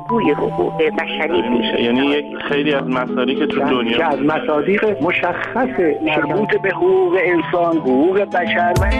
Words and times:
الگوی 0.00 0.30
حقوق 0.30 0.82
بشری 0.82 1.42
پیش 1.42 1.80
یعنی 1.80 2.06
یک 2.06 2.36
خیلی 2.48 2.74
از 2.74 2.88
مسائلی 2.88 3.34
که 3.34 3.46
تو 3.46 3.60
دنیا 3.60 3.98
که 3.98 4.04
از 4.04 4.18
مصادیق 4.18 5.02
مشخص 5.02 5.68
مربوط 6.02 6.60
به 6.62 6.70
حقوق 6.70 7.18
انسان 7.22 7.76
حقوق 7.76 8.20
بشر 8.20 8.74
و 8.80 8.90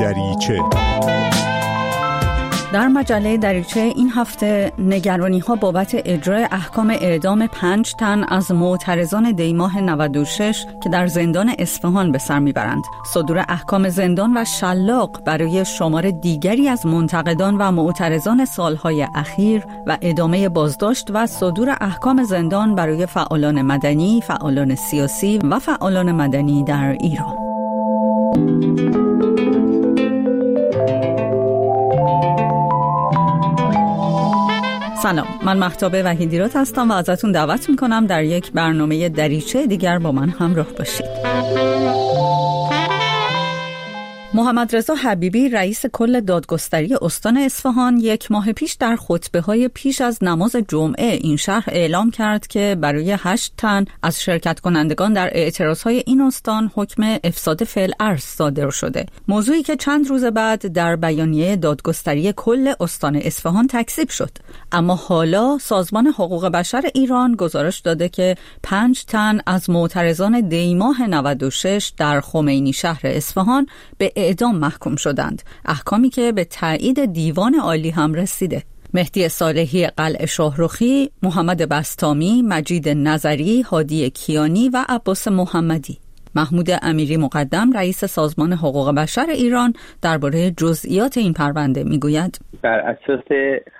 دریچه 0.00 0.58
در 2.72 2.88
مجله 2.88 3.36
دریچه 3.36 3.80
این 3.80 4.10
هفته 4.14 4.72
نگرانی 4.78 5.38
ها 5.38 5.54
بابت 5.56 5.96
اجرای 6.04 6.48
احکام 6.52 6.90
اعدام 6.90 7.46
پنج 7.46 7.94
تن 7.94 8.24
از 8.28 8.52
معترضان 8.52 9.32
دیماه 9.32 9.80
96 9.80 10.66
که 10.82 10.88
در 10.88 11.06
زندان 11.06 11.54
اصفهان 11.58 12.12
به 12.12 12.18
سر 12.18 12.38
می‌برند. 12.38 12.82
صدور 13.06 13.44
احکام 13.48 13.88
زندان 13.88 14.36
و 14.36 14.44
شلاق 14.44 15.24
برای 15.24 15.64
شمار 15.64 16.10
دیگری 16.10 16.68
از 16.68 16.86
منتقدان 16.86 17.56
و 17.58 17.70
معترضان 17.70 18.44
سالهای 18.44 19.06
اخیر 19.14 19.64
و 19.86 19.98
ادامه 20.02 20.48
بازداشت 20.48 21.10
و 21.10 21.26
صدور 21.26 21.76
احکام 21.80 22.24
زندان 22.24 22.74
برای 22.74 23.06
فعالان 23.06 23.62
مدنی، 23.62 24.20
فعالان 24.20 24.74
سیاسی 24.74 25.38
و 25.38 25.58
فعالان 25.58 26.12
مدنی 26.12 26.64
در 26.64 26.96
ایران. 27.00 27.48
سلام. 35.02 35.26
من 35.42 35.56
محتاب 35.56 35.92
وحیدیرات 36.04 36.56
هستم 36.56 36.90
و 36.90 36.92
ازتون 36.92 37.32
دعوت 37.32 37.68
می‌کنم 37.68 38.06
در 38.06 38.24
یک 38.24 38.52
برنامه 38.52 39.08
دریچه 39.08 39.66
دیگر 39.66 39.98
با 39.98 40.12
من 40.12 40.28
همراه 40.28 40.66
باشید. 40.78 41.06
محمد 44.34 44.76
رضا 44.76 44.94
حبیبی 44.94 45.48
رئیس 45.48 45.86
کل 45.86 46.20
دادگستری 46.20 46.94
استان 47.02 47.36
اصفهان 47.36 47.96
یک 47.96 48.30
ماه 48.32 48.52
پیش 48.52 48.72
در 48.72 48.96
خطبه 48.96 49.40
های 49.40 49.68
پیش 49.68 50.00
از 50.00 50.24
نماز 50.24 50.56
جمعه 50.68 51.12
این 51.14 51.36
شهر 51.36 51.64
اعلام 51.68 52.10
کرد 52.10 52.46
که 52.46 52.76
برای 52.80 53.16
هشت 53.18 53.52
تن 53.56 53.84
از 54.02 54.20
شرکت 54.20 54.60
کنندگان 54.60 55.12
در 55.12 55.30
اعتراض 55.32 55.82
های 55.82 56.02
این 56.06 56.20
استان 56.20 56.70
حکم 56.74 57.18
افساد 57.24 57.64
فعل 57.64 57.92
ارز 58.00 58.22
صادر 58.22 58.70
شده. 58.70 59.06
موضوعی 59.28 59.62
که 59.62 59.76
چند 59.76 60.08
روز 60.08 60.24
بعد 60.24 60.66
در 60.66 60.96
بیانیه 60.96 61.56
دادگستری 61.56 62.32
کل 62.36 62.72
استان 62.80 63.16
اصفهان 63.16 63.66
تکذیب 63.66 64.08
شد. 64.08 64.30
اما 64.72 64.94
حالا 64.94 65.58
سازمان 65.58 66.06
حقوق 66.06 66.46
بشر 66.46 66.90
ایران 66.94 67.34
گزارش 67.34 67.80
داده 67.80 68.08
که 68.08 68.36
پنج 68.62 69.04
تن 69.04 69.40
از 69.46 69.70
معترضان 69.70 70.48
دیماه 70.48 71.06
96 71.06 71.92
در 71.96 72.20
خمینی 72.20 72.72
شهر 72.72 73.00
اصفهان 73.04 73.66
به 73.98 74.12
اعدام 74.18 74.58
محکوم 74.58 74.96
شدند. 74.96 75.42
احکامی 75.66 76.10
که 76.10 76.32
به 76.32 76.44
تایید 76.44 77.04
دیوان 77.04 77.54
عالی 77.54 77.90
هم 77.90 78.14
رسیده. 78.14 78.62
مهدی 78.94 79.28
صالحی 79.28 79.86
قلع 79.86 80.26
شاهروخی، 80.26 81.10
محمد 81.22 81.68
بستامی، 81.68 82.42
مجید 82.42 82.88
نظری، 82.88 83.62
هادی 83.62 84.10
کیانی 84.10 84.68
و 84.68 84.84
عباس 84.88 85.28
محمدی. 85.28 85.98
محمود 86.34 86.68
امیری 86.82 87.16
مقدم 87.16 87.72
رئیس 87.72 88.04
سازمان 88.04 88.52
حقوق 88.52 88.94
بشر 88.94 89.26
ایران 89.30 89.72
درباره 90.02 90.50
جزئیات 90.50 91.18
این 91.18 91.32
پرونده 91.32 91.84
می‌گوید. 91.84 92.38
بر 92.62 92.78
اساس 92.78 93.24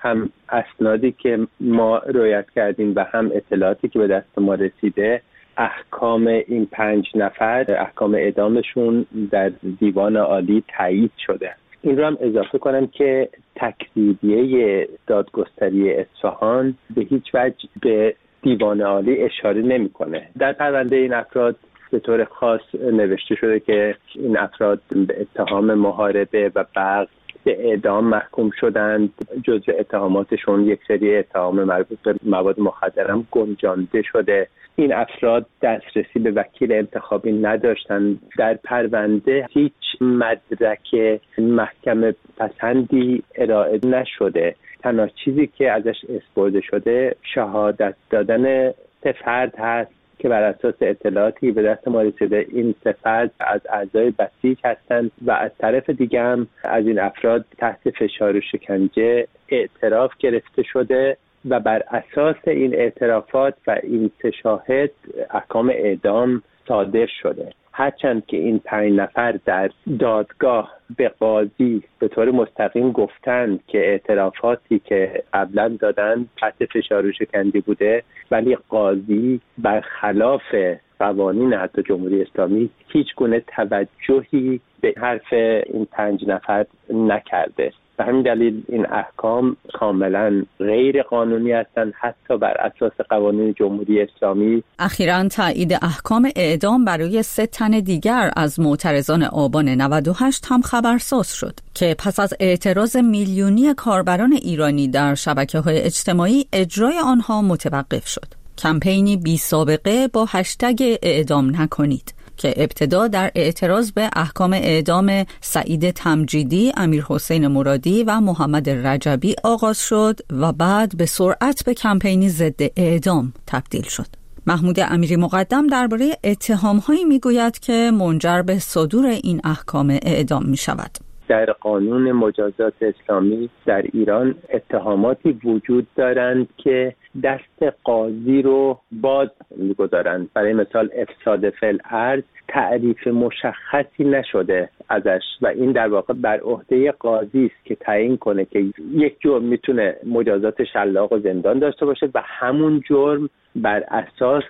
هم 0.02 0.30
اسنادی 0.48 1.14
که 1.22 1.38
ما 1.60 1.98
رویت 1.98 2.46
کردیم 2.54 2.92
و 2.96 3.04
هم 3.12 3.30
اطلاعاتی 3.34 3.88
که 3.88 3.98
به 3.98 4.06
دست 4.06 4.38
ما 4.38 4.54
رسیده 4.54 5.22
احکام 5.58 6.26
این 6.26 6.66
پنج 6.72 7.06
نفر 7.14 7.66
احکام 7.68 8.14
اعدامشون 8.14 9.06
در 9.30 9.52
دیوان 9.80 10.16
عالی 10.16 10.62
تایید 10.78 11.12
شده. 11.26 11.54
این 11.82 11.98
رو 11.98 12.06
هم 12.06 12.18
اضافه 12.20 12.58
کنم 12.58 12.86
که 12.86 13.28
تکذیبیه 13.56 14.88
دادگستری 15.06 15.92
اصفهان 15.92 16.74
به 16.94 17.02
هیچ 17.02 17.34
وجه 17.34 17.68
به 17.82 18.14
دیوان 18.42 18.80
عالی 18.80 19.22
اشاره 19.22 19.62
نمی‌کنه. 19.62 20.28
در 20.38 20.52
پرونده 20.52 20.96
این 20.96 21.14
افراد 21.14 21.56
به 21.90 21.98
طور 21.98 22.24
خاص 22.24 22.60
نوشته 22.92 23.34
شده 23.34 23.60
که 23.60 23.94
این 24.14 24.38
افراد 24.38 24.80
به 25.06 25.20
اتهام 25.20 25.74
محاربه 25.74 26.52
و 26.54 26.64
برق 26.76 27.08
به 27.48 27.68
اعدام 27.68 28.04
محکوم 28.04 28.50
شدند 28.60 29.10
جزء 29.44 29.72
اتهاماتشون 29.78 30.66
یک 30.66 30.80
سری 30.88 31.16
اتهام 31.16 31.64
مربوط 31.64 31.98
به 32.02 32.14
مواد 32.22 32.60
مخدرم 32.60 33.26
گنجانده 33.30 34.02
شده. 34.02 34.48
این 34.76 34.92
افراد 34.92 35.46
دسترسی 35.62 36.18
به 36.18 36.30
وکیل 36.30 36.72
انتخابی 36.72 37.32
نداشتند 37.32 38.20
در 38.38 38.54
پرونده 38.54 39.46
هیچ 39.50 39.72
مدرک 40.00 41.20
محکم 41.38 42.12
پسندی 42.36 43.22
ارائه 43.34 43.80
نشده. 43.86 44.54
تنها 44.82 45.06
چیزی 45.06 45.46
که 45.46 45.72
ازش 45.72 45.96
اسپرده 46.08 46.60
شده 46.60 47.16
شهادت 47.22 47.94
دادن 48.10 48.70
سه 49.02 49.12
فرد 49.12 49.54
هست. 49.58 49.97
که 50.18 50.28
بر 50.28 50.42
اساس 50.42 50.74
اطلاعاتی 50.80 51.50
به 51.50 51.62
دست 51.62 51.88
ما 51.88 52.02
رسیده 52.02 52.46
این 52.48 52.74
سه 52.84 52.92
فرد 52.92 53.30
از 53.40 53.60
اعضای 53.70 54.10
بسیج 54.10 54.58
هستند 54.64 55.10
و 55.26 55.30
از 55.30 55.50
طرف 55.58 55.90
دیگه 55.90 56.22
هم 56.22 56.46
از 56.64 56.86
این 56.86 56.98
افراد 57.00 57.44
تحت 57.58 57.90
فشار 57.90 58.36
و 58.36 58.40
شکنجه 58.40 59.26
اعتراف 59.48 60.12
گرفته 60.18 60.62
شده 60.62 61.16
و 61.48 61.60
بر 61.60 61.82
اساس 61.90 62.36
این 62.46 62.74
اعترافات 62.74 63.54
و 63.66 63.80
این 63.82 64.10
سه 64.22 64.30
شاهد 64.30 64.90
احکام 65.30 65.68
اعدام 65.68 66.42
صادر 66.68 67.06
شده. 67.22 67.52
هرچند 67.78 68.26
که 68.26 68.36
این 68.36 68.58
پنج 68.58 68.92
نفر 68.92 69.38
در 69.44 69.70
دادگاه 69.98 70.72
به 70.96 71.08
قاضی 71.08 71.82
به 71.98 72.08
طور 72.08 72.30
مستقیم 72.30 72.92
گفتند 72.92 73.60
که 73.66 73.78
اعترافاتی 73.78 74.78
که 74.78 75.22
قبلا 75.32 75.68
دادند 75.80 76.28
تحت 76.40 76.64
فشار 76.64 77.06
و 77.06 77.12
شکنجه 77.12 77.60
بوده 77.60 78.02
ولی 78.30 78.56
قاضی 78.68 79.40
برخلاف 79.58 80.54
قوانین 80.98 81.52
حتی 81.52 81.82
جمهوری 81.82 82.22
اسلامی 82.22 82.70
هیچ 82.88 83.14
گونه 83.16 83.40
توجهی 83.40 84.60
به 84.80 84.94
حرف 84.96 85.32
این 85.66 85.86
پنج 85.92 86.28
نفر 86.28 86.66
نکرده. 86.90 87.72
به 87.98 88.04
همین 88.04 88.22
دلیل 88.22 88.62
این 88.68 88.86
احکام 88.92 89.56
کاملا 89.72 90.44
غیر 90.58 91.02
قانونی 91.02 91.52
هستند 91.52 91.92
حتی 92.00 92.38
بر 92.38 92.56
اساس 92.60 92.92
قوانین 93.10 93.54
جمهوری 93.54 94.02
اسلامی. 94.02 94.62
اخیرا 94.78 95.28
تایید 95.28 95.72
احکام 95.82 96.30
اعدام 96.36 96.84
برای 96.84 97.22
سه 97.22 97.46
تن 97.46 97.70
دیگر 97.70 98.30
از 98.36 98.60
معترضان 98.60 99.22
آبان 99.22 99.68
98 99.68 100.46
هم 100.48 100.62
خبرساز 100.62 101.34
شد 101.34 101.54
که 101.74 101.96
پس 101.98 102.20
از 102.20 102.34
اعتراض 102.40 102.96
میلیونی 102.96 103.74
کاربران 103.74 104.32
ایرانی 104.32 104.88
در 104.88 105.14
شبکه 105.14 105.58
های 105.58 105.78
اجتماعی 105.78 106.46
اجرای 106.52 106.98
آنها 107.04 107.42
متوقف 107.42 108.06
شد. 108.06 108.26
کمپینی 108.58 109.16
بی 109.16 109.36
سابقه 109.36 110.08
با 110.08 110.26
هشتگ 110.28 110.96
اعدام 111.02 111.56
نکنید. 111.56 112.17
که 112.38 112.54
ابتدا 112.56 113.08
در 113.08 113.30
اعتراض 113.34 113.90
به 113.90 114.10
احکام 114.16 114.52
اعدام 114.52 115.24
سعید 115.40 115.90
تمجیدی، 115.90 116.72
امیر 116.76 117.04
حسین 117.08 117.46
مرادی 117.46 118.04
و 118.04 118.20
محمد 118.20 118.70
رجبی 118.70 119.34
آغاز 119.44 119.78
شد 119.78 120.20
و 120.30 120.52
بعد 120.52 120.96
به 120.96 121.06
سرعت 121.06 121.64
به 121.64 121.74
کمپینی 121.74 122.28
ضد 122.28 122.60
اعدام 122.76 123.32
تبدیل 123.46 123.82
شد. 123.82 124.06
محمود 124.46 124.80
امیری 124.80 125.16
مقدم 125.16 125.66
درباره 125.66 126.18
اتهامهایی 126.24 127.04
می‌گوید 127.04 127.58
که 127.58 127.90
منجر 127.94 128.42
به 128.42 128.58
صدور 128.58 129.06
این 129.06 129.40
احکام 129.44 129.98
اعدام 130.02 130.46
می 130.46 130.56
شود. 130.56 131.07
در 131.28 131.52
قانون 131.52 132.12
مجازات 132.12 132.74
اسلامی 132.80 133.50
در 133.66 133.82
ایران 133.82 134.34
اتهاماتی 134.52 135.40
وجود 135.44 135.86
دارند 135.96 136.48
که 136.56 136.94
دست 137.22 137.62
قاضی 137.84 138.42
رو 138.42 138.78
باز 138.92 139.28
می‌گذارند. 139.56 140.28
برای 140.34 140.52
مثال 140.52 140.90
افساد 140.96 141.50
فل 141.50 141.78
ارز 141.84 142.22
تعریف 142.48 143.06
مشخصی 143.06 144.04
نشده 144.04 144.68
ازش 144.88 145.22
و 145.42 145.46
این 145.46 145.72
در 145.72 145.88
واقع 145.88 146.14
بر 146.14 146.40
عهده 146.40 146.92
قاضی 146.92 147.46
است 147.46 147.64
که 147.64 147.74
تعیین 147.74 148.16
کنه 148.16 148.44
که 148.44 148.64
یک 148.92 149.16
جرم 149.20 149.42
می‌تونه 149.42 149.96
مجازات 150.06 150.64
شلاق 150.64 151.12
و 151.12 151.18
زندان 151.18 151.58
داشته 151.58 151.86
باشه 151.86 152.08
و 152.14 152.22
همون 152.24 152.82
جرم 152.88 153.30
بر 153.56 153.84
اساس 153.90 154.44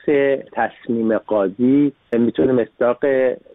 تصمیم 0.52 1.18
قاضی 1.18 1.92
می‌تونه 2.12 2.52
مصداق 2.52 2.98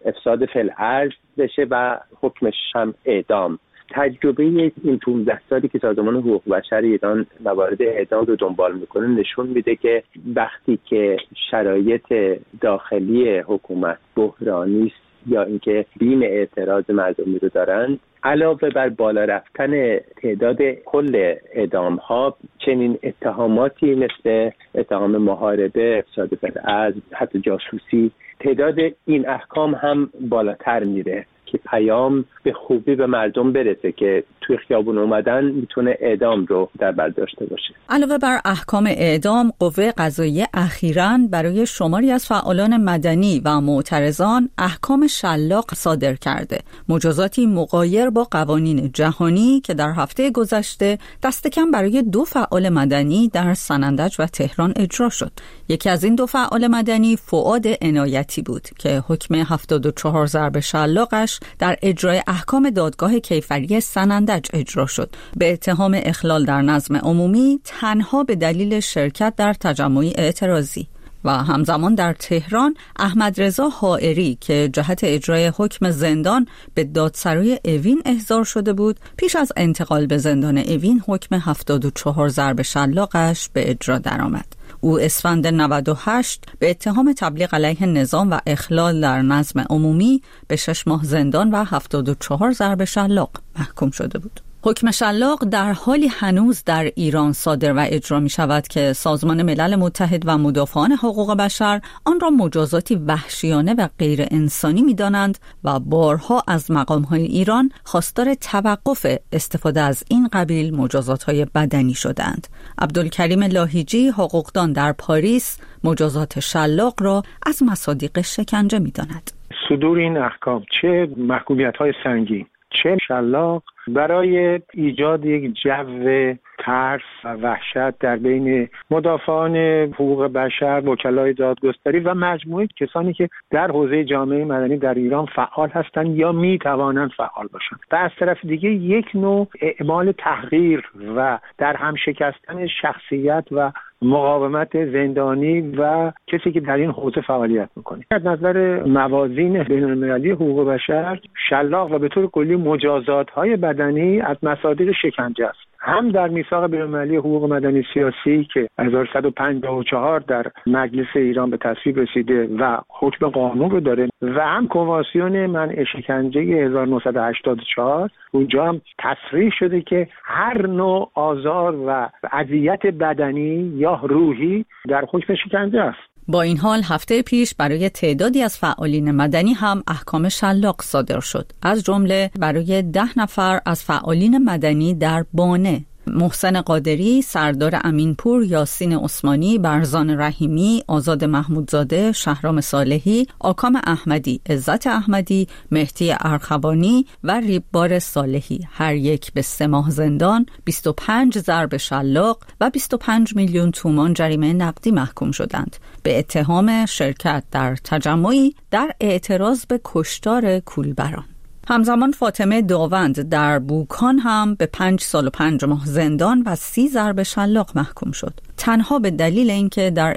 افساد 0.04 0.44
فل 0.44 0.70
ارز 0.78 1.12
بشه 1.38 1.66
و 1.70 1.98
حکمش 2.20 2.54
هم 2.74 2.94
اعدام. 3.04 3.58
تجربه 3.90 4.42
این 4.42 4.98
15 4.98 5.40
سالی 5.50 5.68
که 5.68 5.78
سازمان 5.78 6.16
حقوق 6.16 6.48
بشر 6.48 6.76
ایران 6.76 7.26
موارد 7.44 7.82
اعدام 7.82 8.24
رو 8.24 8.36
دنبال 8.36 8.74
می‌کنه 8.74 9.06
نشون 9.06 9.46
میده 9.46 9.76
که 9.76 10.02
وقتی 10.36 10.78
که 10.84 11.16
شرایط 11.50 12.14
داخلی 12.60 13.38
حکومت 13.38 13.98
بحرانی 14.16 14.86
است 14.86 15.03
یا 15.26 15.42
اینکه 15.42 15.86
بیم 15.96 16.22
اعتراض 16.22 16.90
مردمی 16.90 17.38
رو 17.38 17.48
دارند 17.48 18.00
علاوه 18.24 18.70
بر 18.70 18.88
بالا 18.88 19.24
رفتن 19.24 19.98
تعداد 19.98 20.62
کل 20.84 21.34
اعدام 21.52 21.96
ها 21.96 22.36
چنین 22.58 22.98
اتهاماتی 23.02 23.94
مثل 23.94 24.50
اتهام 24.74 25.16
محاربه 25.16 25.98
افساد 25.98 26.28
از 26.64 26.94
حتی 27.12 27.40
جاسوسی 27.40 28.10
تعداد 28.40 28.78
این 29.06 29.28
احکام 29.28 29.74
هم 29.74 30.10
بالاتر 30.20 30.84
میره. 30.84 31.26
که 31.46 31.58
پیام 31.70 32.24
به 32.42 32.52
خوبی 32.52 32.94
به 32.94 33.06
مردم 33.06 33.52
برسه 33.52 33.92
که 33.92 34.24
توی 34.40 34.56
خیابون 34.56 34.98
اومدن 34.98 35.44
می‌تونه 35.44 35.96
اعدام 36.00 36.46
رو 36.46 36.70
در 36.78 36.92
بر 36.92 37.08
داشته 37.08 37.46
باشه. 37.46 37.74
علاوه 37.88 38.18
بر 38.18 38.40
احکام 38.44 38.86
اعدام 38.86 39.52
قوه 39.58 39.92
قضایی 39.98 40.44
اخیرا 40.54 41.18
برای 41.30 41.66
شماری 41.66 42.10
از 42.10 42.26
فعالان 42.26 42.76
مدنی 42.76 43.42
و 43.44 43.60
معترضان 43.60 44.50
احکام 44.58 45.06
شلاق 45.06 45.74
صادر 45.74 46.14
کرده. 46.14 46.58
مجازاتی 46.88 47.46
مقایر 47.46 48.10
با 48.10 48.24
قوانین 48.30 48.90
جهانی 48.92 49.60
که 49.60 49.74
در 49.74 49.92
هفته 49.92 50.30
گذشته 50.30 50.98
دست 51.22 51.48
کم 51.48 51.70
برای 51.70 52.02
دو 52.02 52.24
فعال 52.24 52.68
مدنی 52.68 53.28
در 53.28 53.54
سنندج 53.54 54.16
و 54.18 54.26
تهران 54.26 54.72
اجرا 54.76 55.08
شد. 55.08 55.32
یکی 55.68 55.90
از 55.90 56.04
این 56.04 56.14
دو 56.14 56.26
فعال 56.26 56.66
مدنی 56.66 57.16
فعاد 57.16 57.66
عنایتی 57.82 58.42
بود 58.42 58.68
که 58.78 59.02
حکم 59.08 59.34
74 59.34 60.26
ضرب 60.26 60.60
شلاقش 60.60 61.40
در 61.58 61.76
اجرای 61.82 62.22
احکام 62.26 62.70
دادگاه 62.70 63.18
کیفری 63.18 63.80
سنندج 63.80 64.46
اجرا 64.52 64.86
شد 64.86 65.10
به 65.36 65.52
اتهام 65.52 66.00
اخلال 66.02 66.44
در 66.44 66.62
نظم 66.62 66.96
عمومی 66.96 67.60
تنها 67.64 68.24
به 68.24 68.36
دلیل 68.36 68.80
شرکت 68.80 69.34
در 69.36 69.54
تجمعی 69.54 70.12
اعتراضی 70.16 70.88
و 71.24 71.30
همزمان 71.30 71.94
در 71.94 72.12
تهران 72.12 72.74
احمد 72.98 73.40
رضا 73.40 73.68
حائری 73.68 74.38
که 74.40 74.70
جهت 74.72 75.00
اجرای 75.02 75.52
حکم 75.56 75.90
زندان 75.90 76.46
به 76.74 76.84
دادسرای 76.84 77.60
اوین 77.64 78.02
احضار 78.04 78.44
شده 78.44 78.72
بود 78.72 79.00
پیش 79.16 79.36
از 79.36 79.52
انتقال 79.56 80.06
به 80.06 80.18
زندان 80.18 80.58
اوین 80.58 81.02
حکم 81.06 81.36
74 81.36 82.28
ضرب 82.28 82.62
شلاقش 82.62 83.48
به 83.52 83.70
اجرا 83.70 83.98
درآمد. 83.98 84.46
او 84.84 85.00
اسفند 85.00 85.46
98 85.46 86.44
به 86.58 86.70
اتهام 86.70 87.12
تبلیغ 87.12 87.54
علیه 87.54 87.86
نظام 87.86 88.30
و 88.30 88.38
اخلال 88.46 89.00
در 89.00 89.22
نظم 89.22 89.60
عمومی 89.60 90.22
به 90.48 90.56
شش 90.56 90.88
ماه 90.88 91.04
زندان 91.04 91.50
و 91.50 91.64
74 91.64 92.52
ضرب 92.52 92.84
شلاق 92.84 93.30
محکوم 93.58 93.90
شده 93.90 94.18
بود. 94.18 94.40
حکم 94.66 94.90
شلاق 94.90 95.44
در 95.44 95.72
حالی 95.72 96.06
هنوز 96.06 96.64
در 96.64 96.84
ایران 96.96 97.32
صادر 97.32 97.72
و 97.72 97.86
اجرا 97.88 98.20
می 98.20 98.28
شود 98.28 98.68
که 98.68 98.92
سازمان 98.92 99.42
ملل 99.42 99.76
متحد 99.76 100.22
و 100.26 100.38
مدافعان 100.38 100.92
حقوق 100.92 101.36
بشر 101.36 101.80
آن 102.06 102.20
را 102.20 102.30
مجازاتی 102.30 102.94
وحشیانه 102.94 103.74
و 103.74 103.88
غیر 103.98 104.18
انسانی 104.30 104.82
می 104.82 104.94
دانند 104.94 105.38
و 105.64 105.80
بارها 105.80 106.42
از 106.48 106.70
مقام 106.70 107.02
های 107.02 107.22
ایران 107.22 107.70
خواستار 107.84 108.34
توقف 108.34 109.06
استفاده 109.32 109.80
از 109.80 110.04
این 110.10 110.28
قبیل 110.32 110.76
مجازات 110.76 111.22
های 111.22 111.46
بدنی 111.54 111.94
شدند. 111.94 112.46
عبدالکریم 112.78 113.42
لاهیجی 113.42 114.08
حقوقدان 114.08 114.72
در 114.72 114.92
پاریس 114.92 115.60
مجازات 115.84 116.40
شلاق 116.40 116.94
را 117.02 117.22
از 117.46 117.62
مصادیق 117.62 118.20
شکنجه 118.20 118.78
می 118.78 118.90
داند. 118.90 119.30
صدور 119.68 119.98
این 119.98 120.16
احکام 120.16 120.64
چه 120.80 121.08
محکومیت 121.16 121.76
های 121.76 121.92
سنگین 122.04 122.46
چه 122.82 122.96
شلاق 123.06 123.62
برای 123.88 124.60
ایجاد 124.74 125.24
یک 125.24 125.52
جو 125.62 126.34
ترس 126.58 127.02
و 127.24 127.34
وحشت 127.34 127.98
در 127.98 128.16
بین 128.16 128.68
مدافعان 128.90 129.56
حقوق 129.94 130.26
بشر 130.26 130.82
وکلای 130.86 131.32
دادگستری 131.32 132.00
و 132.00 132.14
مجموعه 132.14 132.68
کسانی 132.76 133.12
که 133.12 133.28
در 133.50 133.70
حوزه 133.70 134.04
جامعه 134.04 134.44
مدنی 134.44 134.76
در 134.76 134.94
ایران 134.94 135.26
فعال 135.26 135.68
هستند 135.68 136.16
یا 136.16 136.32
می 136.32 136.58
توانند 136.58 137.10
فعال 137.16 137.48
باشند. 137.52 137.80
و 137.92 137.96
از 137.96 138.10
طرف 138.18 138.44
دیگه 138.44 138.70
یک 138.70 139.06
نوع 139.14 139.48
اعمال 139.60 140.12
تحقیر 140.12 140.90
و 141.16 141.38
در 141.58 141.76
هم 141.76 141.94
شکستن 141.96 142.66
شخصیت 142.66 143.44
و 143.52 143.72
مقاومت 144.04 144.84
زندانی 144.84 145.60
و 145.60 146.12
کسی 146.26 146.52
که 146.52 146.60
در 146.60 146.76
این 146.76 146.90
حوزه 146.90 147.20
فعالیت 147.20 147.68
می‌کنه. 147.76 148.04
از 148.10 148.26
نظر 148.26 148.82
موازین 148.84 149.62
بین 149.62 149.84
المللی 149.84 150.30
حقوق 150.30 150.68
بشر 150.68 151.20
شلاق 151.48 151.92
و 151.92 151.98
به 151.98 152.08
طور 152.08 152.26
کلی 152.26 152.56
مجازات 152.56 153.30
های 153.30 153.56
بدنی 153.56 154.20
از 154.20 154.36
مصادیق 154.42 154.92
شکنجه 155.02 155.46
است. 155.46 155.73
هم 155.86 156.10
در 156.10 156.28
میثاق 156.28 156.70
بینالمللی 156.70 157.16
حقوق 157.16 157.52
مدنی 157.52 157.84
سیاسی 157.94 158.48
که 158.54 158.68
1154 158.78 160.20
در 160.20 160.46
مجلس 160.66 161.06
ایران 161.14 161.50
به 161.50 161.56
تصویب 161.56 161.98
رسیده 161.98 162.46
و 162.58 162.78
حکم 162.88 163.28
قانون 163.28 163.70
رو 163.70 163.80
داره 163.80 164.08
و 164.22 164.40
هم 164.46 164.68
کنوانسیون 164.68 165.46
منع 165.46 165.84
شکنجه 165.84 166.40
1984 166.40 168.10
اونجا 168.32 168.64
هم 168.64 168.80
تصریح 168.98 169.50
شده 169.58 169.80
که 169.80 170.08
هر 170.24 170.66
نوع 170.66 171.10
آزار 171.14 171.74
و 171.86 172.08
اذیت 172.32 172.86
بدنی 172.86 173.72
یا 173.76 174.00
روحی 174.02 174.64
در 174.88 175.04
حکم 175.12 175.34
شکنجه 175.34 175.80
است. 175.80 176.13
با 176.28 176.42
این 176.42 176.58
حال 176.58 176.82
هفته 176.82 177.22
پیش 177.22 177.54
برای 177.54 177.88
تعدادی 177.88 178.42
از 178.42 178.58
فعالین 178.58 179.10
مدنی 179.10 179.52
هم 179.52 179.82
احکام 179.86 180.28
شلاق 180.28 180.82
صادر 180.82 181.20
شد. 181.20 181.52
از 181.62 181.82
جمله 181.82 182.30
برای 182.38 182.82
ده 182.82 183.18
نفر 183.18 183.60
از 183.66 183.82
فعالین 183.82 184.38
مدنی 184.38 184.94
در 184.94 185.24
بانه 185.32 185.84
محسن 186.06 186.60
قادری، 186.60 187.22
سردار 187.22 187.80
امینپور، 187.84 188.44
یاسین 188.44 188.92
عثمانی، 188.92 189.58
برزان 189.58 190.10
رحیمی، 190.10 190.82
آزاد 190.86 191.24
محمودزاده، 191.24 192.12
شهرام 192.12 192.60
صالحی، 192.60 193.26
آکام 193.38 193.80
احمدی، 193.86 194.40
عزت 194.48 194.86
احمدی، 194.86 195.48
مهدی 195.70 196.12
ارخبانی 196.20 197.06
و 197.24 197.40
ریببار 197.40 197.98
صالحی 197.98 198.60
هر 198.70 198.94
یک 198.94 199.32
به 199.32 199.42
سه 199.42 199.66
ماه 199.66 199.90
زندان، 199.90 200.46
25 200.64 201.38
ضرب 201.38 201.76
شلاق 201.76 202.38
و 202.60 202.70
25 202.70 203.36
میلیون 203.36 203.70
تومان 203.70 204.14
جریمه 204.14 204.52
نقدی 204.52 204.90
محکوم 204.90 205.30
شدند 205.30 205.76
به 206.02 206.18
اتهام 206.18 206.86
شرکت 206.86 207.44
در 207.50 207.76
تجمعی 207.76 208.54
در 208.70 208.94
اعتراض 209.00 209.66
به 209.66 209.80
کشتار 209.84 210.58
کولبران. 210.58 211.33
همزمان 211.68 212.12
فاطمه 212.12 212.62
داوند 212.62 213.28
در 213.28 213.58
بوکان 213.58 214.18
هم 214.18 214.54
به 214.54 214.66
پنج 214.66 215.00
سال 215.00 215.26
و 215.26 215.30
پنج 215.30 215.64
ماه 215.64 215.86
زندان 215.86 216.42
و 216.46 216.56
سی 216.56 216.88
ضرب 216.88 217.22
شلاق 217.22 217.70
محکوم 217.74 218.12
شد. 218.12 218.40
تنها 218.56 218.98
به 218.98 219.10
دلیل 219.10 219.50
اینکه 219.50 219.90
در 219.90 220.16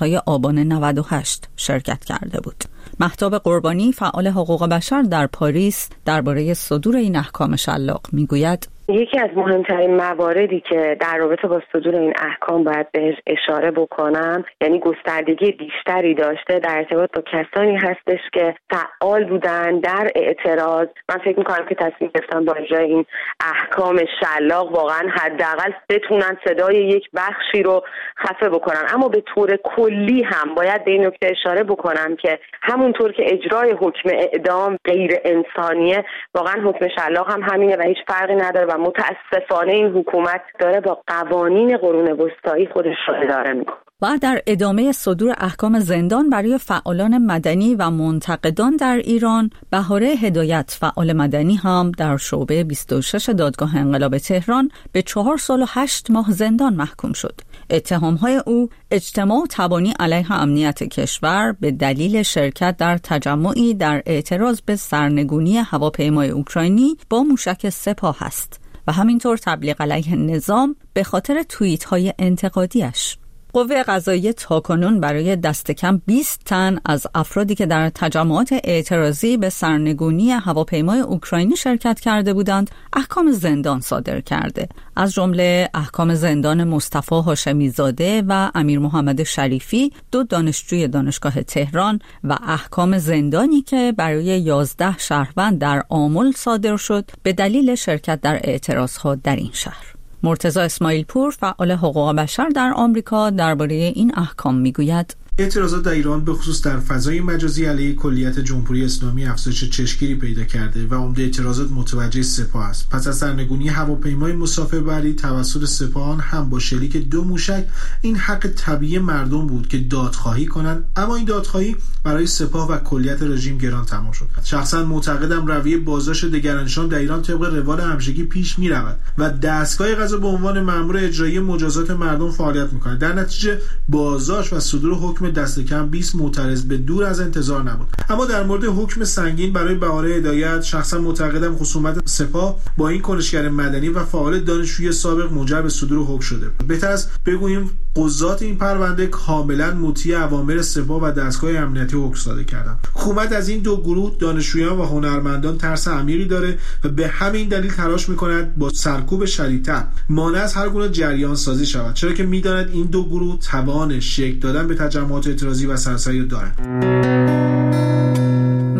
های 0.00 0.16
آبان 0.16 0.58
98 0.58 1.48
شرکت 1.56 2.04
کرده 2.04 2.40
بود. 2.40 2.64
محتاب 3.00 3.38
قربانی 3.38 3.92
فعال 3.92 4.26
حقوق 4.26 4.66
بشر 4.66 5.02
در 5.02 5.26
پاریس 5.26 5.88
درباره 6.04 6.54
صدور 6.54 6.96
این 6.96 7.16
احکام 7.16 7.56
شلاق 7.56 8.06
می‌گوید 8.12 8.68
یکی 8.94 9.18
از 9.18 9.30
مهمترین 9.36 9.96
مواردی 9.96 10.60
که 10.60 10.96
در 11.00 11.16
رابطه 11.16 11.48
با 11.48 11.62
صدور 11.72 11.96
این 11.96 12.12
احکام 12.22 12.64
باید 12.64 12.92
بهش 12.92 13.14
اشاره 13.26 13.70
بکنم 13.70 14.44
یعنی 14.60 14.78
گستردگی 14.78 15.52
بیشتری 15.52 16.14
داشته 16.14 16.58
در 16.58 16.76
ارتباط 16.76 17.10
با 17.14 17.22
کسانی 17.22 17.76
هستش 17.76 18.20
که 18.32 18.54
فعال 18.70 19.24
بودن 19.24 19.78
در 19.78 20.10
اعتراض. 20.14 20.86
من 21.08 21.18
فکر 21.24 21.38
می‌کنم 21.38 21.66
که 21.68 21.74
تصمیم 21.74 22.10
گرفتن 22.14 22.44
با 22.44 22.52
اجرای 22.52 22.84
این 22.84 23.04
احکام 23.40 24.00
شلاق 24.20 24.72
واقعا 24.72 25.08
حداقل 25.08 25.72
بتونن 25.88 26.36
صدای 26.44 26.76
یک 26.76 27.04
بخشی 27.14 27.62
رو 27.62 27.82
خفه 28.18 28.48
بکنن. 28.48 28.82
اما 28.94 29.08
به 29.08 29.22
طور 29.34 29.56
کلی 29.56 30.22
هم 30.22 30.54
باید 30.54 30.84
به 30.84 30.90
این 30.90 31.06
نکته 31.06 31.28
اشاره 31.30 31.62
بکنم 31.62 32.16
که 32.16 32.38
همونطور 32.62 33.12
که 33.12 33.22
اجرای 33.26 33.72
حکم 33.72 34.08
اعدام 34.12 34.78
غیر 34.84 35.12
انسانیه 35.24 36.04
واقعا 36.34 36.62
حکم 36.64 36.88
شلاق 36.88 37.30
هم 37.30 37.42
همینه 37.42 37.76
و 37.76 37.82
هیچ 37.82 37.98
فرقی 38.08 38.34
نداره 38.34 38.66
و 38.66 38.78
متاسفانه 38.82 39.72
این 39.72 39.86
حکومت 39.86 40.42
داره 40.60 40.80
با 40.80 41.02
قوانین 41.06 41.76
قرون 41.76 42.10
وسطایی 42.10 42.66
خودش 42.66 42.96
رو 43.08 43.14
اداره 43.24 43.52
می‌کنه. 43.52 43.76
و 44.02 44.18
در 44.22 44.42
ادامه 44.46 44.92
صدور 44.92 45.34
احکام 45.38 45.78
زندان 45.78 46.30
برای 46.30 46.58
فعالان 46.58 47.18
مدنی 47.18 47.74
و 47.74 47.90
منتقدان 47.90 48.76
در 48.76 48.96
ایران 48.96 49.50
بهاره 49.70 50.06
هدایت 50.06 50.76
فعال 50.80 51.12
مدنی 51.12 51.54
هم 51.54 51.92
در 51.98 52.16
شعبه 52.16 52.64
26 52.64 53.28
دادگاه 53.28 53.76
انقلاب 53.76 54.18
تهران 54.18 54.70
به 54.92 55.02
چهار 55.02 55.36
سال 55.36 55.62
و 55.62 55.66
هشت 55.68 56.10
ماه 56.10 56.30
زندان 56.30 56.74
محکوم 56.74 57.12
شد. 57.12 57.40
اتهام 57.70 58.14
های 58.14 58.40
او 58.46 58.68
اجتماع 58.90 59.46
تبانی 59.50 59.94
علیه 60.00 60.32
امنیت 60.32 60.82
کشور 60.82 61.54
به 61.60 61.70
دلیل 61.70 62.22
شرکت 62.22 62.76
در 62.76 62.98
تجمعی 62.98 63.74
در 63.74 64.02
اعتراض 64.06 64.60
به 64.60 64.76
سرنگونی 64.76 65.56
هواپیمای 65.56 66.30
اوکراینی 66.30 66.96
با 67.10 67.22
موشک 67.22 67.68
سپاه 67.68 68.16
است. 68.22 68.62
و 68.86 68.92
همینطور 68.92 69.36
تبلیغ 69.36 69.82
علیه 69.82 70.16
نظام 70.16 70.76
به 70.92 71.04
خاطر 71.04 71.42
توییت 71.42 71.84
های 71.84 72.14
انتقادیش. 72.18 73.16
قوه 73.52 73.82
قضایی 73.82 74.32
تاکنون 74.32 75.00
برای 75.00 75.36
دست 75.36 75.70
کم 75.70 76.02
20 76.06 76.40
تن 76.44 76.78
از 76.84 77.06
افرادی 77.14 77.54
که 77.54 77.66
در 77.66 77.90
تجمعات 77.90 78.54
اعتراضی 78.64 79.36
به 79.36 79.50
سرنگونی 79.50 80.30
هواپیمای 80.30 81.00
اوکراینی 81.00 81.56
شرکت 81.56 82.00
کرده 82.00 82.34
بودند 82.34 82.70
احکام 82.92 83.32
زندان 83.32 83.80
صادر 83.80 84.20
کرده. 84.20 84.68
از 84.96 85.12
جمله 85.12 85.70
احکام 85.74 86.14
زندان 86.14 86.64
مصطفی 86.64 87.14
هاشمی 87.14 87.70
زاده 87.70 88.22
و 88.28 88.50
امیر 88.54 88.78
محمد 88.78 89.22
شریفی 89.22 89.92
دو 90.12 90.22
دانشجوی 90.22 90.88
دانشگاه 90.88 91.42
تهران 91.42 91.98
و 92.24 92.38
احکام 92.46 92.98
زندانی 92.98 93.62
که 93.62 93.94
برای 93.96 94.24
11 94.24 94.98
شهروند 94.98 95.58
در 95.58 95.82
آمل 95.88 96.32
صادر 96.32 96.76
شد 96.76 97.10
به 97.22 97.32
دلیل 97.32 97.74
شرکت 97.74 98.20
در 98.20 98.40
اعتراضها 98.44 99.14
در 99.14 99.36
این 99.36 99.50
شهر. 99.52 100.01
مرتزا 100.22 100.62
اسماعیل 100.62 101.04
پور 101.04 101.30
فعال 101.30 101.70
حقوق 101.70 102.12
بشر 102.12 102.48
در 102.48 102.72
آمریکا 102.76 103.30
درباره 103.30 103.74
این 103.74 104.12
احکام 104.18 104.54
می‌گوید. 104.54 105.16
اعتراضات 105.38 105.82
در 105.82 105.90
ایران 105.90 106.24
به 106.24 106.32
خصوص 106.32 106.62
در 106.62 106.80
فضای 106.80 107.20
مجازی 107.20 107.64
علیه 107.64 107.94
کلیت 107.94 108.38
جمهوری 108.38 108.84
اسلامی 108.84 109.26
افزایش 109.26 109.64
چشمگیری 109.70 110.14
پیدا 110.14 110.44
کرده 110.44 110.86
و 110.86 110.94
عمده 110.94 111.22
اعتراضات 111.22 111.70
متوجه 111.70 112.22
سپاه 112.22 112.64
است. 112.64 112.88
پس 112.90 113.06
از 113.06 113.16
سرنگونی 113.16 113.68
هواپیمای 113.68 114.32
مسافربری 114.32 115.14
توسط 115.14 115.64
سپاهان 115.64 116.20
هم 116.20 116.50
با 116.50 116.58
شلیک 116.58 116.96
دو 116.96 117.24
موشک 117.24 117.64
این 118.00 118.16
حق 118.16 118.46
طبیعی 118.56 118.98
مردم 118.98 119.46
بود 119.46 119.68
که 119.68 119.78
دادخواهی 119.78 120.46
کنند 120.46 120.84
اما 120.96 121.16
این 121.16 121.24
دادخواهی 121.24 121.76
برای 122.04 122.26
سپاه 122.26 122.68
و 122.68 122.76
کلیت 122.76 123.22
رژیم 123.22 123.58
گران 123.58 123.84
تمام 123.84 124.12
شد. 124.12 124.28
شخصا 124.44 124.84
معتقدم 124.84 125.46
رویه 125.46 125.78
بازداشت 125.78 126.24
دگرانشان 126.24 126.88
در 126.88 126.98
ایران 126.98 127.22
طبق 127.22 127.42
روال 127.42 127.80
همشگی 127.80 128.22
پیش 128.22 128.58
می 128.58 128.68
رود 128.68 128.98
و 129.18 129.30
دستگاه 129.30 129.94
قضا 129.94 130.16
به 130.16 130.26
عنوان 130.26 130.60
مامور 130.60 130.96
اجرایی 130.96 131.38
مجازات 131.38 131.90
مردم 131.90 132.30
فعالیت 132.30 132.72
می‌کنه 132.72 132.96
در 132.96 133.12
نتیجه 133.12 133.58
بازداشت 133.88 134.52
و 134.52 134.60
صدور 134.60 134.94
حکم 134.94 135.21
دست 135.30 135.60
کم 135.60 135.86
20 135.86 136.14
معترض 136.14 136.64
به 136.64 136.76
دور 136.76 137.04
از 137.04 137.20
انتظار 137.20 137.62
نبود. 137.62 137.88
اما 138.08 138.24
در 138.24 138.44
مورد 138.44 138.64
حکم 138.64 139.04
سنگین 139.04 139.52
برای 139.52 139.74
بهاره 139.74 140.14
هدایت 140.14 140.62
شخصا 140.62 140.98
معتقدم 140.98 141.56
خصومت 141.56 142.08
سپاه 142.08 142.60
با 142.76 142.88
این 142.88 143.00
کنشگر 143.00 143.48
مدنی 143.48 143.88
و 143.88 144.04
فعال 144.04 144.40
دانشجوی 144.40 144.92
سابق 144.92 145.32
موجب 145.32 145.68
صدور 145.68 146.06
حکم 146.06 146.20
شده. 146.20 146.50
بهتر 146.68 146.88
است 146.88 147.10
بگوییم 147.26 147.70
قضات 147.96 148.42
این 148.42 148.56
پرونده 148.56 149.06
کاملا 149.06 149.74
مطیع 149.74 150.24
اوامر 150.24 150.62
سپاه 150.62 151.02
و 151.02 151.10
دستگاه 151.10 151.56
امنیتی 151.56 151.96
حکم 151.96 152.14
صادر 152.14 152.42
کردند. 152.42 152.78
حکومت 152.94 153.32
از 153.32 153.48
این 153.48 153.60
دو 153.60 153.76
گروه 153.76 154.16
دانشجویان 154.18 154.78
و 154.78 154.84
هنرمندان 154.84 155.58
ترس 155.58 155.88
عمیقی 155.88 156.24
داره 156.24 156.58
و 156.84 156.88
به 156.88 157.08
همین 157.08 157.48
دلیل 157.48 157.72
تلاش 157.72 158.08
می‌کند 158.08 158.56
با 158.56 158.70
سرکوب 158.70 159.24
شدیدتر 159.24 159.84
مانع 160.08 160.38
از 160.38 160.54
هر 160.54 160.68
گونه 160.68 160.88
جریان 160.88 161.34
سازی 161.34 161.66
شود. 161.66 161.94
چرا 161.94 162.12
که 162.12 162.22
می‌داند 162.22 162.70
این 162.72 162.86
دو 162.86 163.04
گروه 163.04 163.38
توان 163.38 164.00
شکل 164.00 164.38
دادن 164.38 164.68
به 164.68 164.74
تجمعات 164.74 165.26
اعتراضی 165.26 165.66
و 165.66 165.76
سرسری 165.76 166.26
دارند. 166.26 167.91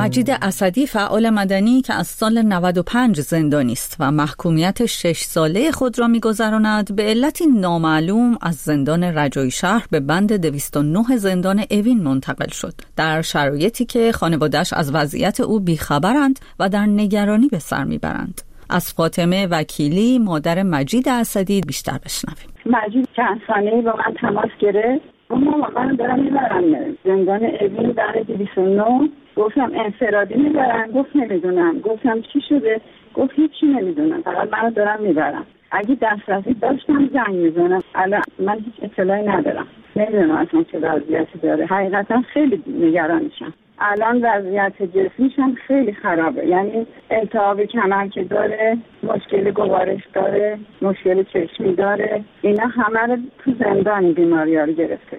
مجید 0.02 0.30
اسدی 0.30 0.86
فعال 0.86 1.30
مدنی 1.30 1.82
که 1.82 1.94
از 1.94 2.06
سال 2.06 2.42
95 2.42 3.20
زندانی 3.20 3.72
است 3.72 3.96
و 4.00 4.10
محکومیت 4.10 4.86
6 4.86 5.16
ساله 5.16 5.70
خود 5.70 5.98
را 5.98 6.06
میگذراند. 6.06 6.96
به 6.96 7.02
علتی 7.02 7.46
نامعلوم 7.46 8.38
از 8.42 8.54
زندان 8.54 9.04
رجای 9.04 9.50
شهر 9.50 9.86
به 9.90 10.00
بند 10.00 10.32
209 10.32 11.16
زندان 11.16 11.64
اوین 11.70 12.02
منتقل 12.02 12.48
شد. 12.48 12.74
در 12.96 13.22
شرایطی 13.22 13.84
که 13.84 14.12
خانوادهش 14.12 14.72
از 14.72 14.94
وضعیت 14.94 15.40
او 15.40 15.60
بیخبرند 15.60 16.38
و 16.58 16.68
در 16.68 16.86
نگرانی 16.86 17.48
به 17.48 17.58
سر 17.58 17.84
می‌برند. 17.84 18.40
از 18.70 18.92
فاطمه 18.92 19.46
وکیلی 19.46 20.18
مادر 20.18 20.62
مجید 20.62 21.08
اسدی 21.08 21.60
بیشتر 21.60 21.98
بشنویم. 22.04 22.48
مجید 22.66 23.08
چند 23.16 23.40
ثانیه 23.46 23.82
با 23.82 23.92
من 23.96 24.14
تماس 24.20 24.50
گرفت؟ 24.60 25.11
اما 25.32 25.68
من 25.76 25.94
دارم 25.94 26.18
می‌برم. 26.18 26.62
زندان 27.04 27.44
اوین 27.44 27.90
در 27.90 28.12
209 28.28 29.08
گفتم 29.36 29.72
انفرادی 29.74 30.34
می‌برن 30.34 30.90
گفت 30.90 31.16
نمی‌دونم. 31.16 31.80
گفتم 31.80 32.20
چی 32.20 32.40
شده؟ 32.48 32.80
گفت 33.14 33.30
هیچی 33.34 33.66
نمی‌دونم. 33.66 34.22
فقط 34.22 34.48
منو 34.52 34.70
دارم 34.70 35.02
می‌برم. 35.02 35.46
اگه 35.70 35.96
دسترسی 36.02 36.54
داشتم 36.54 37.10
زنگ 37.12 37.34
می‌زنم. 37.34 37.82
الان 37.94 38.22
من 38.38 38.54
هیچ 38.54 38.74
اطلاعی 38.82 39.26
ندارم. 39.26 39.66
نمی‌دونم 39.96 40.30
اصلا 40.36 40.62
چه 40.62 40.78
وضعیتی 40.78 41.38
داره. 41.42 41.66
حقیقتا 41.66 42.22
خیلی 42.22 42.62
نگرانشم 42.66 43.52
الان 43.78 44.20
وضعیت 44.22 44.82
جسمیش 44.82 45.38
هم 45.38 45.54
خیلی 45.54 45.92
خرابه. 45.92 46.46
یعنی 46.46 46.86
التهاب 47.10 47.64
کمر 47.64 48.06
که 48.06 48.24
داره 48.24 48.76
مشکل 49.14 49.50
گوارش 49.50 50.00
داره 50.14 50.58
مشکل 50.82 51.22
چشمی 51.22 51.74
داره. 51.74 52.24
اینا 52.42 52.66
همه 52.66 53.00
رو 53.00 53.16
تو 53.44 53.52
زندان 53.64 54.12
بیماری 54.12 54.56
رو 54.56 54.72
گرفته. 54.72 55.18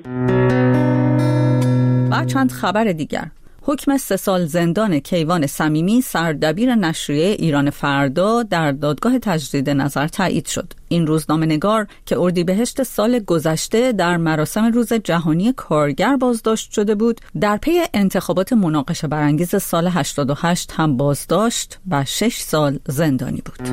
و 2.11 2.25
چند 2.25 2.51
خبر 2.51 2.83
دیگر. 2.83 3.25
حکم 3.65 3.97
سه 3.97 4.17
سال 4.17 4.45
زندان 4.45 4.99
کیوان 4.99 5.47
صمیمی 5.47 6.01
سردبیر 6.01 6.75
نشریه 6.75 7.25
ایران 7.25 7.69
فردا 7.69 8.43
در 8.43 8.71
دادگاه 8.71 9.19
تجدید 9.19 9.69
نظر 9.69 10.07
تایید 10.07 10.47
شد. 10.47 10.73
این 10.87 11.07
روزنامه 11.07 11.45
نگار 11.45 11.87
که 12.05 12.19
اردیبهشت 12.19 12.83
سال 12.83 13.19
گذشته 13.19 13.91
در 13.91 14.17
مراسم 14.17 14.71
روز 14.71 14.93
جهانی 14.93 15.53
کارگر 15.53 16.15
بازداشت 16.15 16.71
شده 16.71 16.95
بود 16.95 17.21
در 17.39 17.57
پی 17.57 17.81
انتخابات 17.93 18.53
مناقشه 18.53 19.07
برانگیز 19.07 19.55
سال 19.55 19.87
88 19.87 20.71
هم 20.75 20.97
بازداشت 20.97 21.79
و 21.89 22.05
6 22.05 22.39
سال 22.39 22.79
زندانی 22.87 23.41
بود. 23.45 23.67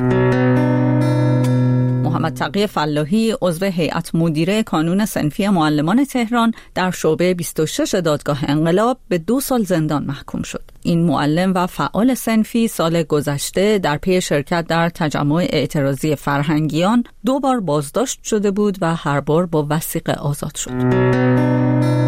محمد 2.21 2.37
تقی 2.37 2.67
فلاحی 2.67 3.35
عضو 3.41 3.65
هیئت 3.65 4.15
مدیره 4.15 4.63
کانون 4.63 5.05
سنفی 5.05 5.49
معلمان 5.49 6.05
تهران 6.05 6.53
در 6.75 6.91
شعبه 6.91 7.33
26 7.33 7.95
دادگاه 7.95 8.49
انقلاب 8.49 8.97
به 9.07 9.17
دو 9.17 9.39
سال 9.39 9.63
زندان 9.63 10.03
محکوم 10.03 10.41
شد. 10.41 10.63
این 10.83 11.05
معلم 11.05 11.53
و 11.55 11.67
فعال 11.67 12.13
سنفی 12.13 12.67
سال 12.67 13.03
گذشته 13.03 13.79
در 13.79 13.97
پی 13.97 14.21
شرکت 14.21 14.67
در 14.67 14.89
تجمع 14.89 15.47
اعتراضی 15.49 16.15
فرهنگیان 16.15 17.03
دو 17.25 17.39
بار 17.39 17.59
بازداشت 17.59 18.23
شده 18.23 18.51
بود 18.51 18.77
و 18.81 18.95
هر 18.95 19.19
بار 19.19 19.45
با 19.45 19.67
وسیقه 19.69 20.13
آزاد 20.13 20.55
شد. 20.55 22.00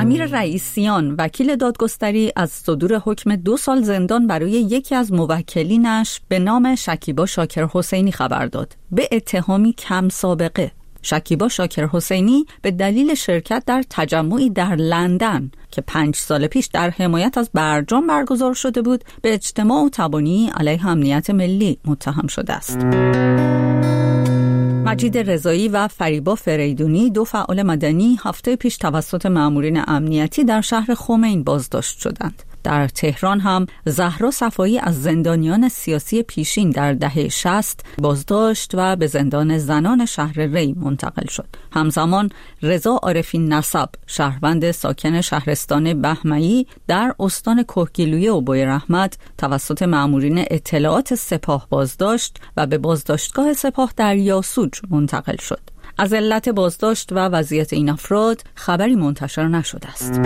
امیر 0.00 0.26
رئیسیان 0.26 1.14
وکیل 1.18 1.56
دادگستری 1.56 2.32
از 2.36 2.50
صدور 2.50 3.02
حکم 3.04 3.36
دو 3.36 3.56
سال 3.56 3.82
زندان 3.82 4.26
برای 4.26 4.50
یکی 4.50 4.94
از 4.94 5.12
موکلینش 5.12 6.20
به 6.28 6.38
نام 6.38 6.74
شکیبا 6.74 7.26
شاکر 7.26 7.68
حسینی 7.72 8.12
خبر 8.12 8.46
داد. 8.46 8.76
به 8.92 9.08
اتهامی 9.12 9.72
کم 9.72 10.08
سابقه. 10.08 10.70
شکیبا 11.02 11.48
شاکر 11.48 11.86
حسینی 11.86 12.44
به 12.62 12.70
دلیل 12.70 13.14
شرکت 13.14 13.62
در 13.66 13.84
تجمعی 13.90 14.50
در 14.50 14.76
لندن 14.76 15.50
که 15.70 15.80
پنج 15.80 16.16
سال 16.16 16.46
پیش 16.46 16.66
در 16.66 16.90
حمایت 16.90 17.38
از 17.38 17.50
برجام 17.54 18.06
برگزار 18.06 18.54
شده 18.54 18.82
بود 18.82 19.04
به 19.22 19.34
اجتماع 19.34 19.84
و 19.84 19.88
تبانی 19.92 20.50
علیه 20.56 20.86
امنیت 20.86 21.30
ملی 21.30 21.78
متهم 21.84 22.26
شده 22.26 22.52
است. 22.52 22.78
مجید 24.90 25.18
رضایی 25.18 25.68
و 25.68 25.88
فریبا 25.88 26.34
فریدونی 26.34 27.10
دو 27.10 27.24
فعال 27.24 27.62
مدنی 27.62 28.18
هفته 28.24 28.56
پیش 28.56 28.76
توسط 28.76 29.26
مامورین 29.26 29.82
امنیتی 29.86 30.44
در 30.44 30.60
شهر 30.60 30.94
خمین 30.94 31.44
بازداشت 31.44 31.98
شدند. 31.98 32.42
در 32.62 32.88
تهران 32.88 33.40
هم 33.40 33.66
زهرا 33.86 34.30
صفایی 34.30 34.78
از 34.78 35.02
زندانیان 35.02 35.68
سیاسی 35.68 36.22
پیشین 36.22 36.70
در 36.70 36.92
دهه 36.92 37.28
60 37.28 37.84
بازداشت 37.98 38.70
و 38.74 38.96
به 38.96 39.06
زندان 39.06 39.58
زنان 39.58 40.06
شهر 40.06 40.40
ری 40.40 40.72
منتقل 40.72 41.26
شد. 41.26 41.48
همزمان 41.72 42.30
رضا 42.62 42.90
عارفین 42.90 43.52
نسب 43.52 43.88
شهروند 44.06 44.70
ساکن 44.70 45.20
شهرستان 45.20 46.02
بهمایی 46.02 46.66
در 46.86 47.14
استان 47.20 47.62
کوهگیلویه 47.62 48.32
و 48.32 48.40
بوی 48.40 48.64
رحمت 48.64 49.18
توسط 49.38 49.82
مامورین 49.82 50.44
اطلاعات 50.50 51.14
سپاه 51.14 51.66
بازداشت 51.70 52.40
و 52.56 52.66
به 52.66 52.78
بازداشتگاه 52.78 53.52
سپاه 53.52 53.92
در 53.96 54.16
یاسوج 54.16 54.70
منتقل 54.90 55.36
شد. 55.36 55.60
از 55.98 56.12
علت 56.12 56.48
بازداشت 56.48 57.12
و 57.12 57.14
وضعیت 57.14 57.72
این 57.72 57.90
افراد 57.90 58.42
خبری 58.54 58.94
منتشر 58.94 59.48
نشده 59.48 59.88
است. 59.88 60.20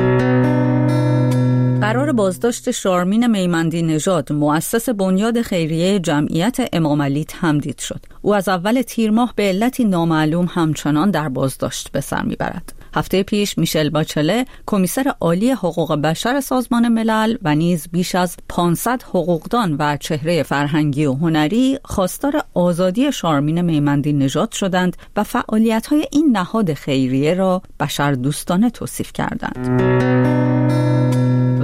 قرار 1.85 2.13
بازداشت 2.13 2.71
شارمین 2.71 3.27
میمندی 3.27 3.83
نژاد 3.83 4.33
مؤسس 4.33 4.89
بنیاد 4.89 5.43
خیریه 5.43 5.99
جمعیت 5.99 6.57
امام 6.73 7.03
علی 7.03 7.25
تمدید 7.25 7.79
شد. 7.79 8.01
او 8.23 8.35
از 8.35 8.49
اول 8.49 8.83
تیر 8.83 9.11
ماه 9.11 9.33
به 9.37 9.43
علتی 9.43 9.85
نامعلوم 9.85 10.49
همچنان 10.51 11.11
در 11.11 11.29
بازداشت 11.29 11.89
به 11.93 12.01
سر 12.01 12.23
می‌برد. 12.23 12.73
هفته 12.95 13.23
پیش 13.23 13.59
میشل 13.59 13.91
باچله 13.91 14.45
کمیسر 14.67 15.15
عالی 15.21 15.51
حقوق 15.51 15.95
بشر 15.97 16.41
سازمان 16.41 16.89
ملل 16.89 17.37
و 17.43 17.55
نیز 17.55 17.89
بیش 17.93 18.15
از 18.15 18.37
500 18.49 19.03
حقوقدان 19.03 19.77
و 19.79 19.97
چهره 19.97 20.43
فرهنگی 20.43 21.07
و 21.07 21.13
هنری 21.13 21.79
خواستار 21.85 22.45
آزادی 22.55 23.13
شارمین 23.13 23.61
میمندی 23.61 24.13
نژاد 24.13 24.53
شدند 24.53 24.97
و 25.17 25.25
فعالیت 25.25 25.87
های 25.87 26.07
این 26.13 26.37
نهاد 26.37 26.75
خیریه 26.75 27.35
را 27.35 27.63
بشر 27.81 28.13
دوستانه 28.13 28.71
توصیف 28.71 29.13
کردند. 29.13 30.64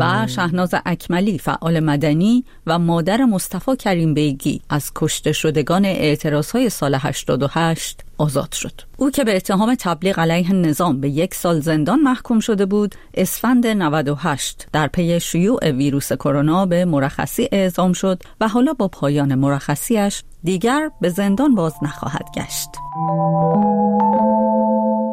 و 0.00 0.26
شهناز 0.26 0.74
اکملی 0.86 1.38
فعال 1.38 1.80
مدنی 1.80 2.44
و 2.66 2.78
مادر 2.78 3.24
مصطفی 3.24 3.76
کریم 3.76 4.14
بیگی 4.14 4.60
از 4.70 4.92
کشته 4.94 5.32
شدگان 5.32 5.84
اعتراض 5.84 6.50
های 6.50 6.70
سال 6.70 6.94
88 6.94 8.00
آزاد 8.18 8.52
شد. 8.52 8.80
او 8.96 9.10
که 9.10 9.24
به 9.24 9.36
اتهام 9.36 9.74
تبلیغ 9.74 10.20
علیه 10.20 10.52
نظام 10.52 11.00
به 11.00 11.08
یک 11.08 11.34
سال 11.34 11.60
زندان 11.60 12.00
محکوم 12.00 12.40
شده 12.40 12.66
بود 12.66 12.94
اسفند 13.14 13.66
98 13.66 14.66
در 14.72 14.86
پی 14.86 15.20
شیوع 15.20 15.70
ویروس 15.70 16.12
کرونا 16.12 16.66
به 16.66 16.84
مرخصی 16.84 17.48
اعزام 17.52 17.92
شد 17.92 18.22
و 18.40 18.48
حالا 18.48 18.72
با 18.72 18.88
پایان 18.88 19.34
مرخصیش 19.34 20.22
دیگر 20.44 20.90
به 21.00 21.08
زندان 21.08 21.54
باز 21.54 21.74
نخواهد 21.82 22.24
گشت. 22.36 22.68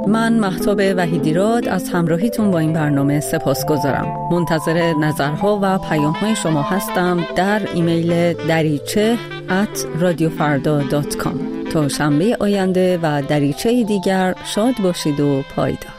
من 0.07 0.39
محتاب 0.39 0.81
وحیدیراد 0.97 1.67
از 1.67 1.89
همراهیتون 1.89 2.51
با 2.51 2.59
این 2.59 2.73
برنامه 2.73 3.19
سپاس 3.19 3.65
گذارم. 3.65 4.29
منتظر 4.31 4.93
نظرها 4.93 5.59
و 5.61 5.77
پیام 5.77 6.13
های 6.13 6.35
شما 6.35 6.61
هستم 6.61 7.19
در 7.35 7.61
ایمیل 7.73 8.33
دریچه 8.33 9.17
at 9.49 9.79
تا 11.71 11.87
شنبه 11.87 12.37
آینده 12.39 12.99
و 13.03 13.21
دریچه 13.21 13.83
دیگر 13.83 14.35
شاد 14.45 14.73
باشید 14.83 15.19
و 15.19 15.43
پایدار. 15.55 15.96